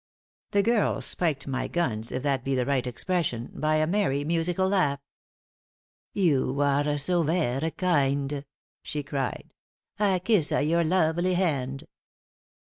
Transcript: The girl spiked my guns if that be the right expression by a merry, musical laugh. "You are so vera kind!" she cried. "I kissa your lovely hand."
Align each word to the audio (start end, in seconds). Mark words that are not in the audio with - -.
The 0.49 0.63
girl 0.63 0.99
spiked 0.99 1.45
my 1.45 1.67
guns 1.67 2.11
if 2.11 2.23
that 2.23 2.43
be 2.43 2.55
the 2.55 2.65
right 2.65 2.87
expression 2.87 3.51
by 3.53 3.75
a 3.75 3.85
merry, 3.85 4.23
musical 4.23 4.67
laugh. 4.67 4.99
"You 6.11 6.59
are 6.61 6.97
so 6.97 7.21
vera 7.21 7.69
kind!" 7.69 8.43
she 8.81 9.03
cried. 9.03 9.53
"I 9.99 10.17
kissa 10.17 10.63
your 10.67 10.83
lovely 10.83 11.35
hand." 11.35 11.87